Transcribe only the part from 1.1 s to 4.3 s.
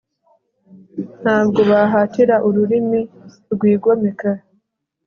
ntabwo bahatira ururimi rwigomeka